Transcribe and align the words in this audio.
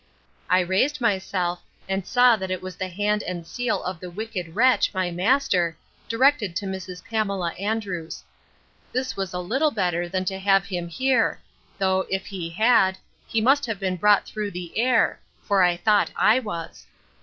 I 0.49 0.61
raised 0.61 0.99
myself, 0.99 1.61
and 1.87 2.07
saw 2.07 2.33
it 2.33 2.61
was 2.63 2.75
the 2.75 2.87
hand 2.87 3.21
and 3.21 3.45
seal 3.45 3.83
of 3.83 3.99
the 3.99 4.09
wicked 4.09 4.55
wretch, 4.55 4.95
my 4.95 5.11
master, 5.11 5.77
directed 6.09 6.55
to 6.55 6.65
Mrs. 6.65 7.05
Pamela 7.05 7.53
Andrews.—This 7.59 9.15
was 9.15 9.31
a 9.31 9.37
little 9.39 9.69
better 9.69 10.09
than 10.09 10.25
to 10.25 10.39
have 10.39 10.65
him 10.65 10.87
here; 10.87 11.39
though, 11.77 12.07
if 12.09 12.25
he 12.25 12.49
had, 12.49 12.97
he 13.27 13.41
must 13.41 13.67
have 13.67 13.79
been 13.79 13.95
brought 13.95 14.25
through 14.25 14.49
the 14.49 14.75
air; 14.75 15.19
for 15.43 15.61
I 15.61 15.77
thought 15.77 16.09
I 16.15 16.39
was. 16.39 16.87